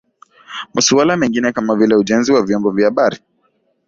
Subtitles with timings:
[0.73, 3.23] Masuala mengine kama vile ujenzi wa vyombo vya baharini